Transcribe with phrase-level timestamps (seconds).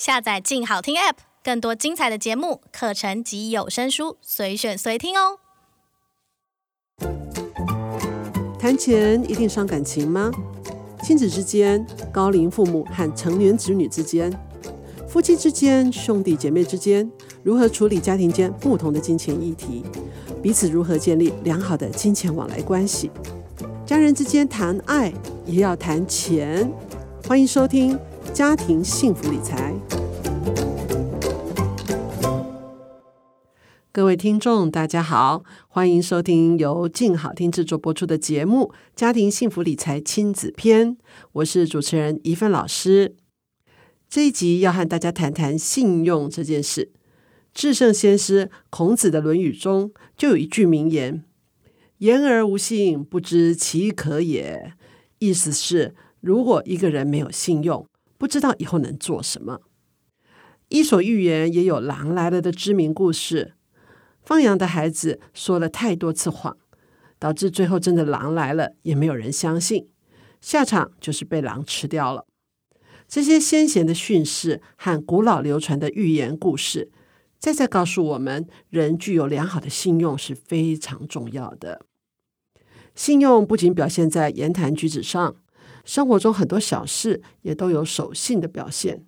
[0.00, 5.36] 下载“静好听 ”App，更多精彩的节目、课程及有声书，随选随听哦。
[8.58, 10.30] 谈钱一定伤感情吗？
[11.02, 14.32] 亲子之间、高龄父母和成年子女之间、
[15.06, 17.06] 夫妻之间、兄弟姐妹之间，
[17.42, 19.84] 如何处理家庭间不同的金钱议题？
[20.42, 23.10] 彼此如何建立良好的金钱往来关系？
[23.84, 25.12] 家人之间谈爱
[25.44, 26.72] 也要谈钱。
[27.28, 27.94] 欢迎收听
[28.32, 29.74] 《家庭幸福理财》。
[33.90, 40.96] 各位听众，大家好，欢迎收听由静好听制作播出的节目《家庭幸福理财亲子篇》。
[41.32, 43.16] 我是主持人一份老师。
[44.08, 46.92] 这一集要和大家谈谈信用这件事。
[47.52, 51.24] 至圣先师孔子的《论语》中就有一句名言
[51.98, 54.74] ：“言而无信，不知其可也。”
[55.18, 57.84] 意思是，如果一个人没有信用，
[58.20, 59.60] 不知道以后能做什么。
[60.68, 63.54] 《伊索寓言》也有狼来了的知名故事。
[64.22, 66.58] 放羊的孩子说了太多次谎，
[67.18, 69.88] 导致最后真的狼来了，也没有人相信，
[70.42, 72.26] 下场就是被狼吃掉了。
[73.08, 76.92] 这些先贤的训示和古老流传的寓言故事，
[77.38, 81.86] 再再告诉我们，人具有良好的信用是非常重要的。
[82.94, 85.36] 信用不仅表现在言谈举止上，
[85.90, 89.04] 生活中很多小事也都有守信的表现，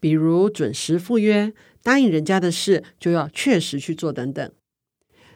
[0.00, 1.54] 比如准时赴约。
[1.80, 4.52] 答应人家的事就要确实去做，等等。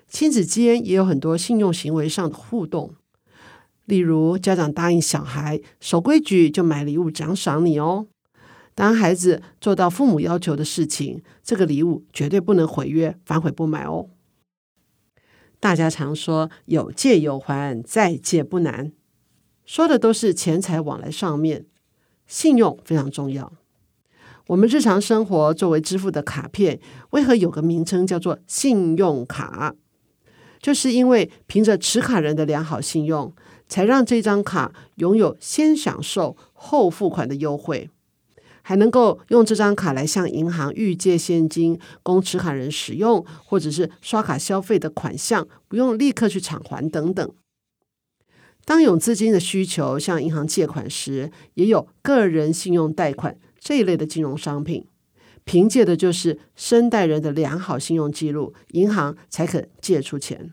[0.09, 2.97] 亲子间也有很多信用行为上的互动，
[3.85, 8.09] 例如家长答应小孩守规矩就买礼物奖赏你哦。
[8.75, 14.09] 当孩子做到父母要求的事情，这个礼物绝对不能毁约，反悔不买哦。
[15.61, 18.91] 大家常说有借有还，再借不难，
[19.67, 21.67] 说的都是钱财往来上面，
[22.27, 23.53] 信用非常重要。
[24.47, 26.79] 我们日常生活作为支付的卡片，
[27.11, 29.75] 为何有个名称叫做信用卡？
[30.63, 33.35] 就是因为凭着持卡人的良好信用，
[33.67, 37.91] 才让这张卡拥有先享受后付款的优惠，
[38.63, 47.29] 还能够用这张卡来向银行预借现金供持卡人使用，或者是刷卡消费的款项不用立刻去偿还等等。
[48.67, 53.39] 当有资金的需求向银行借款时，也有个人信用贷款。
[53.59, 54.87] 这一类的金融商品，
[55.45, 60.53] 凭借的就是生贷人的良好信用记录，银行才肯借出钱。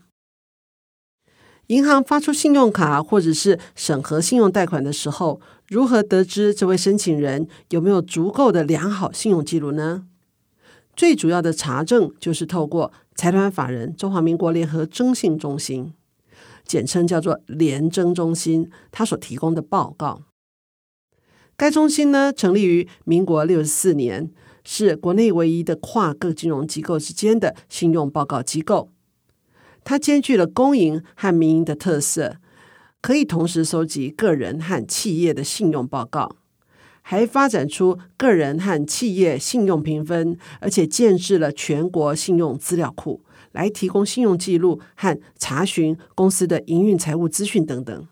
[1.68, 10.06] 银行发出信用卡或者是审核信用贷款的时候，如何得知这位申请人有没有足够的良好信用记录呢？
[10.96, 15.94] 最主要的查证就是透过财团法人中华民国联合征信中心，
[16.66, 20.24] 简称叫做联征中心，它所提供的报告。
[21.56, 24.32] 该中心呢，成立于民国六十四年，
[24.64, 28.90] 是国内唯一的跨各金融机构之间的信用报告机构。
[29.84, 32.38] 它兼具了公营和民营的特色，
[33.02, 36.38] 可以同时收集个人和企业的信用报告，
[37.02, 43.22] 还发展出个人和企业信用评分，而且建置了全国信用资料库，
[43.54, 48.08] 来提供信用记录和查询公司的营运财务资讯等等。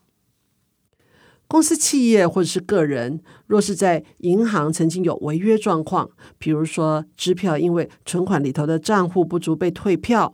[1.48, 10.34] 公司、企业或者是个人，若是在银行曾经有违约状况，比如说支票因为存款里头的账户不足被退票，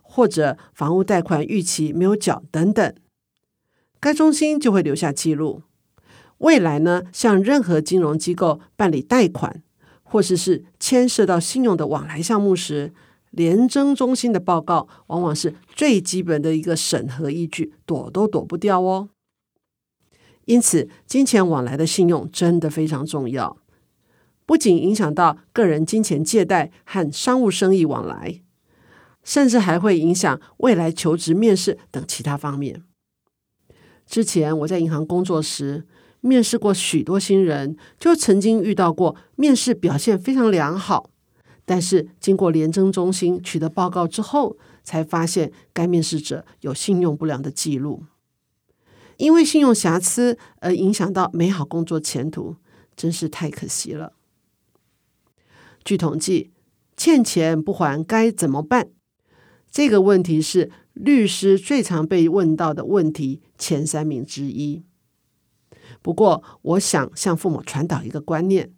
[0.00, 2.94] 或者房屋贷款逾期没有缴等等，
[4.00, 5.60] 该中心就会留下记录。
[6.38, 9.62] 未来呢，向任何金融机构办理贷款，
[10.02, 12.94] 或者是，是牵涉到信用的往来项目时，
[13.36, 19.08] 联征中心的报告往往是最基本的一个审核依据，躲都躲不掉哦。
[20.46, 23.56] 因此，金钱往来的信用真的非常重要，
[24.44, 28.42] 不仅影响到个人金钱借贷和商务生意往来，
[29.22, 32.82] 甚至还会影响未来求职面试等其他方面。
[34.06, 35.86] 之前我在银行工作时，
[36.20, 41.10] 面试过许多新人，就曾经遇到过面试表现非常良好，
[41.64, 48.04] 但是经过联征中心取得报告之后，才发现该面试者有信用不良的记录。
[49.16, 52.56] 因为信用瑕疵而影响到美好工作前途，
[52.96, 54.12] 真是太可惜了。
[55.84, 56.50] 据统计，
[56.96, 58.90] 欠钱不还该怎么办？
[59.70, 64.82] 这个问题是律师最常被问到的问题前三名之一。
[66.02, 68.72] 不过，我想向父母传导一个观念，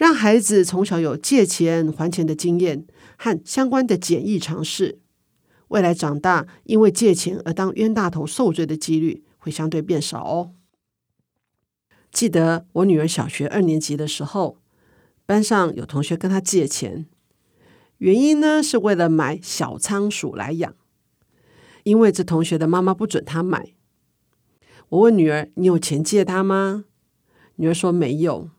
[0.00, 2.86] 让孩子从小有借钱还钱的经验
[3.18, 4.98] 和相关的简易尝试，
[5.68, 9.24] 未来长大因为借钱而当冤大头受罪的几率。
[9.42, 10.52] 会相对变少哦。
[12.12, 14.58] 记得我女儿小学二年级的时候，
[15.24, 17.06] 班上有同学跟她借钱，
[17.96, 20.74] 原因呢是为了买小仓鼠来养，
[21.84, 23.72] 因为这同学的妈妈不准他买。
[24.90, 26.84] 我问女儿：“你有钱借他吗？”
[27.56, 28.50] 女儿说：“没有。”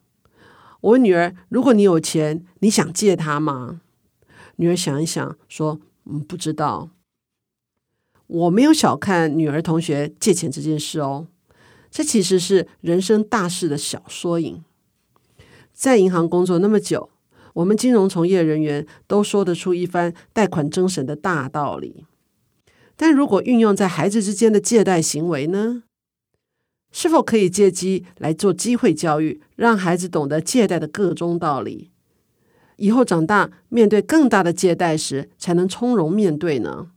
[0.81, 3.81] 我问女儿：“如果你有钱，你想借他吗？”
[4.57, 6.89] 女儿想一想，说：“嗯，不知道。”
[8.27, 11.27] 我没有小看女儿同学借钱这件事哦，
[11.89, 14.63] 这其实是人生大事的小缩影。
[15.73, 17.09] 在银行工作那么久，
[17.55, 22.05] 我们金融从业人员都说得出一番贷款精神的大道理。
[22.95, 25.83] 但如果运用在孩子之间的借贷行为呢？
[26.91, 31.91] 是否可以借机来做机会教育，让孩子懂得借贷的个中道理，
[32.75, 36.91] 以后长大面对更大的借贷时，才能从容面对呢？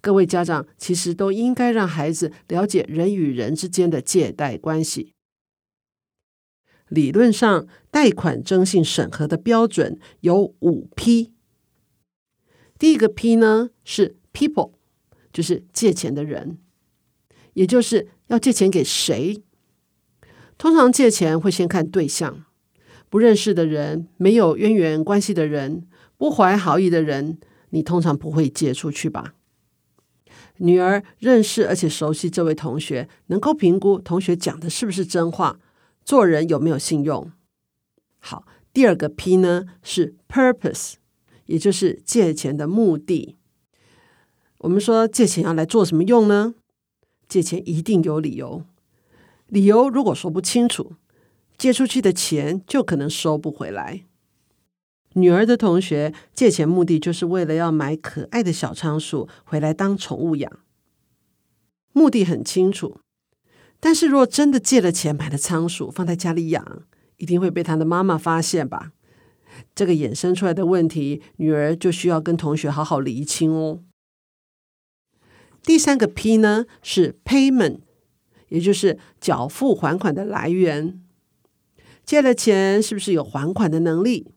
[0.00, 5.14] 各位家长其实都应该让孩子了解人与人之间的借贷关系。
[6.88, 11.32] 理论上，贷款征信审核的标准有五批。
[12.78, 14.72] 第一个批呢是 People，
[15.32, 16.58] 就是借钱的人，
[17.54, 19.42] 也就是要借钱给谁。
[20.56, 22.44] 通常借钱会先看对象，
[23.08, 25.86] 不认识的人、没有渊源关系的人、
[26.16, 27.38] 不怀好意的人，
[27.70, 29.34] 你通常不会借出去吧？
[30.58, 35.58] 女儿认识而且熟悉这位同学，能够评估同学讲的是不是真话。
[36.04, 37.32] 做人有没有信用？
[38.20, 40.94] 好，第二个 P 呢是 purpose，
[41.46, 43.36] 也就是借钱的目的。
[44.58, 46.54] 我们说借钱要来做什么用呢？
[47.28, 48.64] 借钱一定有理由，
[49.46, 50.94] 理由如果说不清楚，
[51.56, 54.04] 借出去的钱就可能收不回来。
[55.14, 60.50] 女儿的同学借钱目的就是为了要买可爱的小仓鼠回来当宠物养，
[61.92, 62.98] 目的很清楚。
[63.78, 66.82] 但是，若真的借了钱买了仓鼠放在家里养，
[67.18, 68.92] 一定会被他的妈妈发现吧？
[69.74, 73.80] 这个衍生出来的问题，女儿就需要跟同学好好厘清哦。
[75.64, 77.78] 第三个 P 呢是 Payment，
[78.50, 81.00] 也就是缴付还款的来源。
[82.04, 84.28] 借了钱是不是有还款的能力？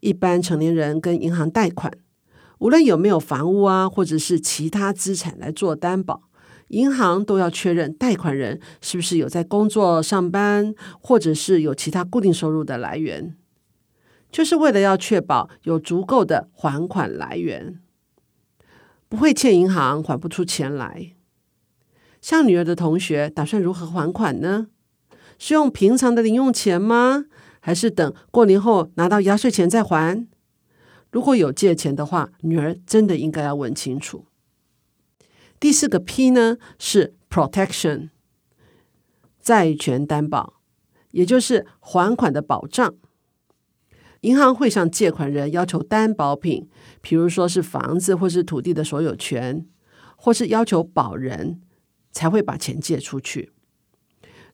[0.00, 1.92] 一般成年人跟银行贷款，
[2.60, 6.22] 无论有没有房屋啊，或者是其他资产来做担保。
[6.68, 13.36] 银行都要确认贷款人是不是有在工作上班，或者是有其他固定收入的来源，
[14.32, 17.78] 就是为了要确保有足够的还款来源，
[19.08, 21.12] 不会欠银行还不出钱来。
[22.20, 24.68] 像女儿的同学打算如何还款呢？
[25.38, 27.26] 是用平常的零用钱吗？
[27.60, 30.26] 还是等过年后拿到压岁钱再还？
[31.10, 34.26] 如果有借钱的话，女儿真的应该要问清楚。
[35.58, 38.10] 第四个 P 呢是 protection，
[39.40, 40.60] 债权担保，
[41.12, 42.94] 也就是还款的保障。
[44.22, 46.68] 银行会向借款人要求担保品，
[47.00, 49.66] 比如说是房子或是土地的所有权，
[50.16, 51.60] 或是要求保人
[52.12, 53.52] 才会把钱借出去。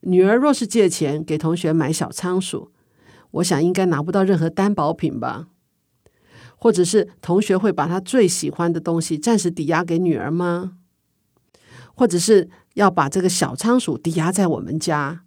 [0.01, 2.73] 女儿若是借钱给同学买小仓鼠，
[3.31, 5.49] 我想应该拿不到任何担保品吧？
[6.57, 10.77] 或者是同学会把他最喜欢的东西暂时抵押给女儿吗？
[11.95, 15.25] 或者是要把这个小仓鼠抵押在我们家，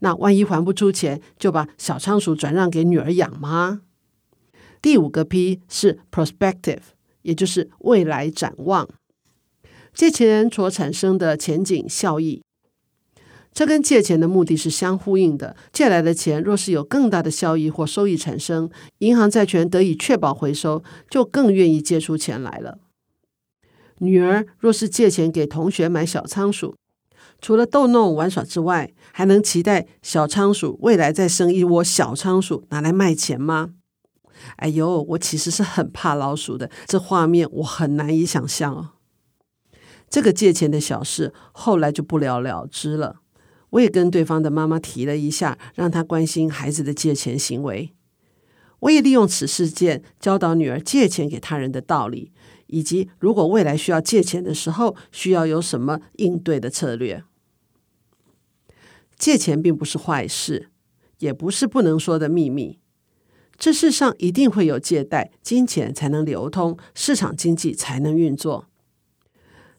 [0.00, 3.82] 那万一还不出钱，就把小仓鼠转让给女儿养吗？
[4.82, 6.80] 第五个 P 是 prospective，
[7.22, 8.88] 也就是未来展望，
[9.94, 12.42] 借钱所产生的前景效益，
[13.52, 15.56] 这跟借钱的目的是相呼应的。
[15.72, 22.78] 借来的钱若是有更大的效益或收益产生，银行债权得以确保回收，就更愿意借出钱来了。
[23.98, 26.74] 女儿若是借钱给同学买小仓鼠，
[27.44, 33.74] 除了逗弄玩耍之外，还能期待小仓鼠未来再生一窝小仓鼠拿来卖钱吗？
[34.56, 38.92] 哎呦，我其实是很怕老鼠的，这画面我很难以想象哦。
[40.08, 43.16] 这个借钱的小事后来就不了了之了。
[43.72, 47.92] 我也跟对方的妈妈提了一下，让她关心孩子的借钱行为。
[48.80, 52.32] 我也利用此事件教导女儿借钱给他人的道理。
[52.68, 57.22] 以及如果未来需要借钱的时候，需要有什么应对的策略？
[59.24, 60.68] 借钱并不是坏事，
[61.20, 62.78] 也不是不能说的秘密。
[63.56, 68.66] 这世上一定会有借贷，金钱才能流通，市场经济才能运作。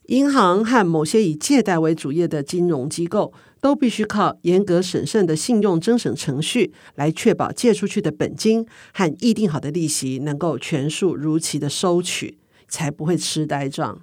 [0.08, 12.40] 银行和某些以借贷为主业的金融机构，都必须靠严格审慎的信用征审程序，来确保借出去的本金和议定好的利息能够全数如期的收取。
[12.68, 14.02] 才不会痴呆账。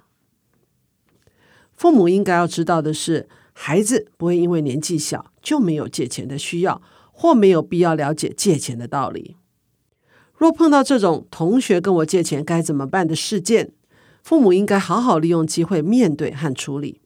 [1.75, 6.81] 父母应该要知道的是，孩子不会因为年纪小就没有借钱的需要，
[7.11, 9.35] 或没有必要了解借钱的道理。
[10.35, 13.71] 若碰到这种同学跟我借钱该怎么办的事件，
[14.23, 17.01] 父母应该好好利用机会面对和处理，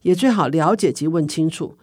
[0.00, 1.78] 也最好了解及问清楚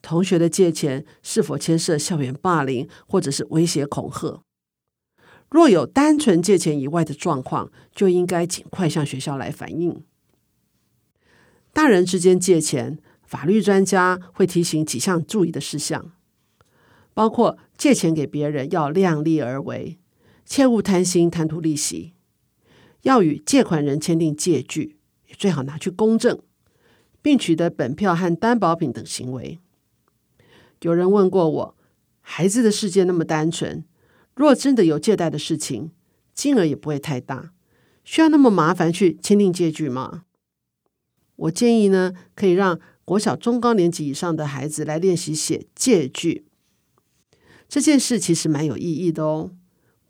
[0.00, 4.42] 同学的借钱是否牵涉校园霸凌或者是威胁恐吓。
[5.50, 10.04] 若有单纯借钱以外的状况，就应该尽快向学校来反映。
[11.72, 12.98] 大人之间借钱，
[13.28, 16.12] 法律专家会提醒几项注意的事项，
[17.12, 19.98] 包括借钱给别人要量力而为。
[20.46, 22.14] 切勿贪心贪图利息，
[23.02, 24.96] 要与借款人签订借据，
[25.36, 26.40] 最好拿去公证，
[27.20, 29.58] 并取得本票和担保品等行为。
[30.80, 31.76] 有人问过我，
[32.22, 33.84] 孩子的世界那么单纯，
[34.34, 35.90] 若真的有借贷的事情，
[36.32, 37.52] 金额也不会太大，
[38.02, 40.22] 需要那么麻烦去签订借据吗？
[41.36, 46.44] 我建议呢，可以让国小中高年级以上的孩子来练习写借据，
[47.66, 49.52] 这件事其实蛮有意义的哦。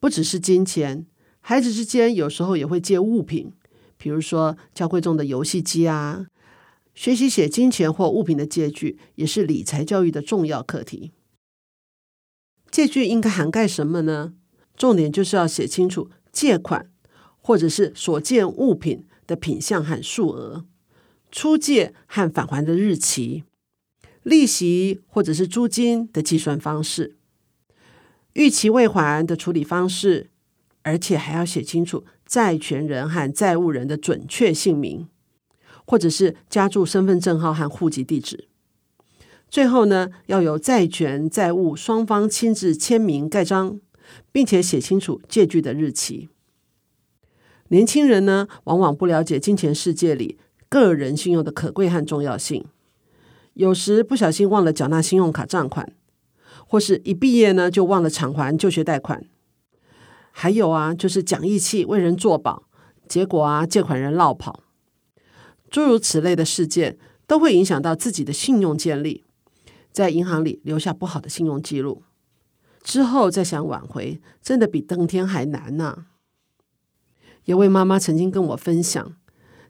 [0.01, 1.07] 不只是金钱，
[1.39, 3.53] 孩子之间有时候也会借物品，
[3.97, 6.27] 比如说较贵重的游戏机啊。
[6.93, 11.13] 学习写金钱或物品的借据，也是理财教育的重要课题。
[12.69, 14.35] 借据应该涵盖什么呢？
[14.77, 16.91] 重点就是要写清楚借款
[17.37, 20.65] 或者是所借物品的品项和数额，
[21.31, 23.45] 出借和返还的日期，
[24.23, 27.17] 利息或者是租金的计算方式。
[28.35, 30.31] 逾期未还的处理方式，
[30.83, 35.09] 而且还要写清楚债权人和债务人的准确姓名，
[35.85, 38.49] 或者是加注身份证号和户籍地址。
[39.51, 43.81] 最后呢，要由债权债务双方亲自签名盖章，
[44.31, 46.29] 并且写清楚借据的日期。
[47.69, 52.65] 年轻人呢，往往不了解金钱世界里个人信用的可贵和重要性，
[53.55, 55.93] 有时不小心忘了缴纳信用卡账款。
[56.71, 59.25] 或是一毕业呢，就忘了偿还就学贷款，
[60.31, 62.65] 还有啊，就是讲义气为人作保，
[63.09, 64.65] 结果啊，借款人落跑，
[65.71, 69.25] 诸如此类的事件，都会影响到自己的信用建立，
[69.93, 72.03] 在银行里留下不好的信用记录，
[72.83, 76.05] 之后再想挽回，真的比登天还难呢、
[77.45, 79.15] 有位妈妈曾经跟我分享，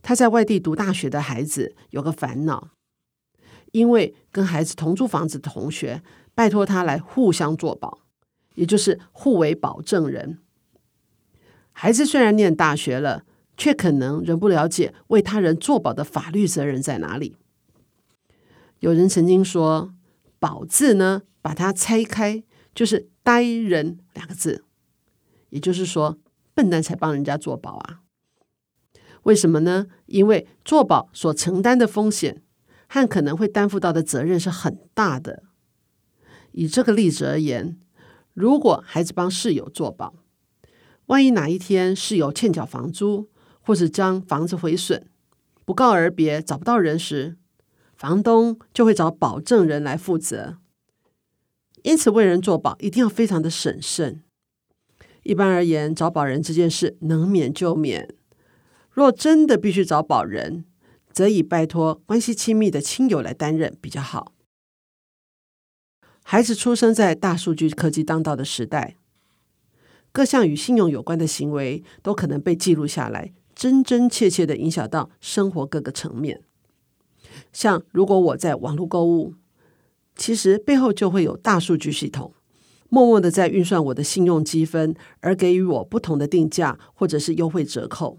[0.02, 2.71] 他在外地读大学的孩子有个烦恼，
[3.73, 6.02] 因为跟孩子同租房子的同学。
[6.35, 7.99] 拜托他来互相作保，
[8.55, 10.38] 也就是互为保证人。
[11.73, 13.25] 孩子虽然念大学了，
[13.57, 17.35] 却可能仍不了解为他人作保的法律责任在哪里。
[18.78, 19.93] 有人曾经说
[20.38, 24.64] ，“保”字呢，把它拆开就是“呆人”两个字，
[25.49, 26.19] 也就是说，
[26.55, 28.02] 笨蛋才帮人家作保啊。
[29.28, 29.88] 为什么呢？
[30.06, 32.42] 因为作保所承担的风险
[32.88, 35.42] 和可能会担负到的责任是很大的。
[36.52, 37.78] 以这个例子而言，
[38.32, 40.14] 如果孩子帮室友作保，
[41.06, 43.28] 万一哪一天室友欠缴房租，
[43.61, 45.06] 或是将房子毁损，
[45.66, 47.37] 不告而别找不到人时，
[47.94, 50.56] 房东就会找保证人来负责。
[51.82, 54.23] 因此，为人作保一定要非常的审慎。
[55.23, 58.14] 一般而言，找保人这件事能免就免。
[58.99, 60.64] 若真的必须找保人，
[61.12, 64.33] 则以拜托关系亲密的亲友来担任比较好。
[66.25, 68.97] 孩子出生在大数据科技当道的时代，
[70.11, 76.43] 各项与信用有关的行为都可能被记录下来，真真切切的影响到生活各个层面。
[77.52, 79.35] 像如果我在网络购物，
[80.17, 82.35] 其实背后就会有大数据系统，
[82.88, 88.19] 默默的在运算我的信用积分，而给予我不同的定价或者是优惠折扣。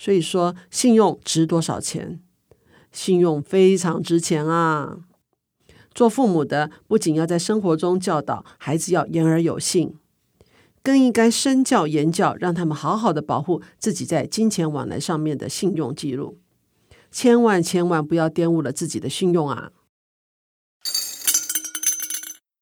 [0.00, 2.20] 所以说，信用值多少钱？
[2.90, 5.00] 信用非常值钱啊！
[5.92, 9.98] 做父母的不仅要在生活中教导孩子要言而有信，
[10.82, 16.38] 更应该身教言教，让他们好好的保护自己在金钱往来上面的信用记录，
[17.12, 19.72] 千万千万不要玷污了自己的信用啊！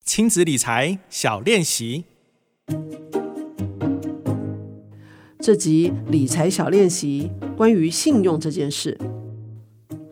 [0.05, 2.07] 亲子理财小练习，
[5.49, 8.99] 这集理财小练习关于信用这件事。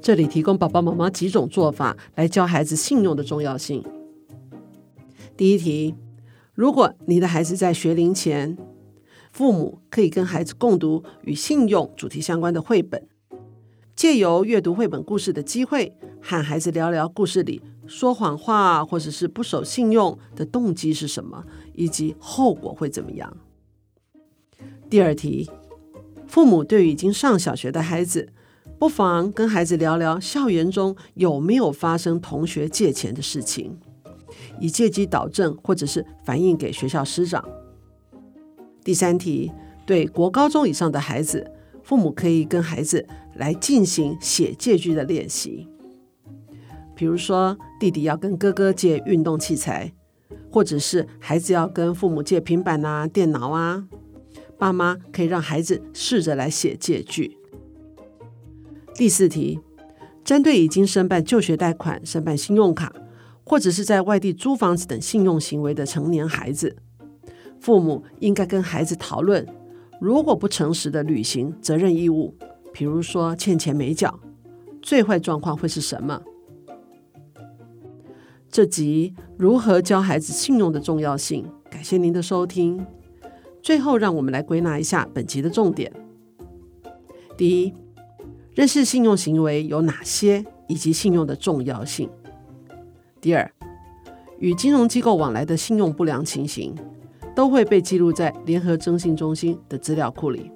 [0.01, 3.85] 这里提供爸爸妈妈几种做法来教孩子信用的重要性。
[5.37, 5.95] 第一题，
[6.55, 8.57] 如果你的孩子在学龄前，
[9.31, 13.07] 父母可以跟孩子共读与信用主题相关的绘本，
[13.95, 23.37] 借由阅读绘本故事的机会，和孩子聊聊故事里说谎话或者是不守信用的动机是什么，以及后果会怎么样。
[24.89, 25.51] 第二题，
[26.29, 28.29] 父母对于已经上小学的孩子，
[28.79, 33.77] 不妨跟孩子聊聊校园中有没有发生同学借钱的事情，
[34.61, 37.45] 以借机导正或者是反映给学校师长。
[38.85, 39.51] 第三题，
[39.85, 41.51] 对国高中以上的孩子，
[41.83, 45.67] 父母可以跟孩子来进行写借据的练习。
[46.95, 49.93] 比如说，弟弟要跟哥哥借运动器材，
[50.49, 53.85] 或者是孩子要跟父母借平板啊、电脑啊，
[54.59, 57.37] 爸妈可以让孩子试着来写借据。
[58.95, 59.61] 第四题，
[60.25, 62.93] 针对已经申办就学贷款、申办信用卡，
[63.45, 66.77] 或者是在外地租房子等信用行为的成年孩子，
[67.61, 69.47] 父母应该跟孩子讨论，
[70.01, 72.35] 如果不诚实的履行责任义务，
[72.73, 74.19] 比如说欠钱没缴，
[74.81, 76.23] 最坏状况会是什么？
[78.51, 81.47] 这集如何教孩子信用的重要性？
[81.71, 82.87] 感谢您的收听。
[83.67, 85.93] 最后，让我们来归纳一下本集的重点：
[87.37, 87.75] 第一，
[88.55, 92.09] 认识信用行为有哪些，以及信用的重要性；
[93.21, 93.51] 第二，
[94.39, 96.77] 与金融机构往来的信用不良情形，
[97.35, 100.49] 都会被记录在联合征信中心的资料库里；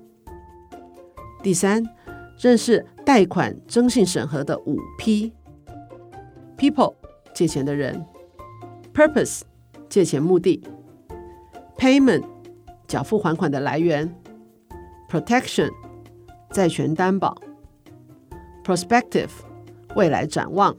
[1.43, 1.85] 第三，
[2.39, 6.95] 认识贷款征信审核的五 P：People。
[7.35, 8.07] 借钱的人
[8.95, 9.41] ，purpose
[9.89, 10.63] 借钱目的
[11.77, 12.23] ，payment
[12.91, 14.13] 缴付还款的来源
[15.09, 15.71] ，protection
[16.51, 17.41] 债权担保
[18.65, 19.31] ，prospective
[19.95, 20.77] 未来展望。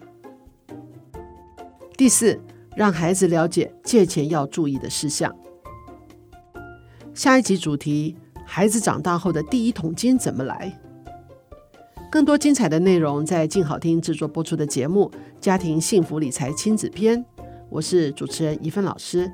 [1.95, 2.37] 第四，
[2.75, 5.33] 让孩子了解借钱要注意的事项。
[7.13, 10.77] 下一集主题：孩子长大后的第一桶金怎么来？
[12.11, 17.23] 更多精彩的内容在静好听制作播出的节目《家庭幸福理财亲子篇》，
[17.69, 19.31] 我是主持人一芬老师。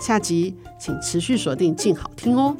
[0.00, 2.56] 下集请持续锁定静好听哦。